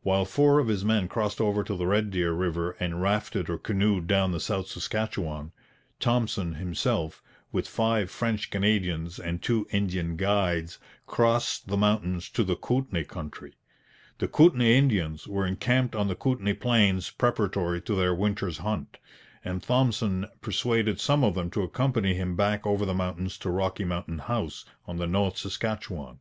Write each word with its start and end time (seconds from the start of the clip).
While 0.00 0.24
four 0.24 0.58
of 0.60 0.68
his 0.68 0.82
men 0.82 1.08
crossed 1.08 1.42
over 1.42 1.62
to 1.62 1.76
the 1.76 1.86
Red 1.86 2.10
Deer 2.10 2.32
river 2.32 2.70
and 2.80 3.02
rafted 3.02 3.50
or 3.50 3.58
canoed 3.58 4.06
down 4.06 4.32
the 4.32 4.40
South 4.40 4.66
Saskatchewan, 4.66 5.52
Thompson 6.00 6.54
himself, 6.54 7.22
with 7.52 7.68
five 7.68 8.10
French 8.10 8.48
Canadians 8.48 9.18
and 9.18 9.42
two 9.42 9.66
Indian 9.70 10.16
guides, 10.16 10.78
crossed 11.06 11.66
the 11.68 11.76
mountains 11.76 12.30
to 12.30 12.44
the 12.44 12.56
Kootenay 12.56 13.04
country. 13.04 13.56
The 14.20 14.28
Kootenay 14.28 14.74
Indians 14.74 15.28
were 15.28 15.44
encamped 15.44 15.94
on 15.94 16.08
the 16.08 16.16
Kootenay 16.16 16.54
plains 16.54 17.10
preparatory 17.10 17.82
to 17.82 17.94
their 17.94 18.14
winter's 18.14 18.56
hunt, 18.56 18.96
and 19.44 19.62
Thompson 19.62 20.28
persuaded 20.40 20.98
some 20.98 21.22
of 21.22 21.34
them 21.34 21.50
to 21.50 21.62
accompany 21.62 22.14
him 22.14 22.36
back 22.36 22.66
over 22.66 22.86
the 22.86 22.94
mountains 22.94 23.36
to 23.40 23.50
Rocky 23.50 23.84
Mountain 23.84 24.20
House 24.20 24.64
on 24.86 24.96
the 24.96 25.06
North 25.06 25.36
Saskatchewan. 25.36 26.20